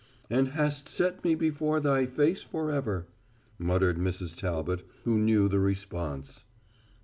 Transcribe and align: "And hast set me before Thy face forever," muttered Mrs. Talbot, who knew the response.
"And 0.31 0.47
hast 0.47 0.89
set 0.89 1.23
me 1.23 1.35
before 1.35 1.79
Thy 1.79 2.07
face 2.07 2.41
forever," 2.41 3.05
muttered 3.59 3.97
Mrs. 3.99 4.35
Talbot, 4.35 4.83
who 5.03 5.19
knew 5.19 5.47
the 5.47 5.59
response. 5.59 6.43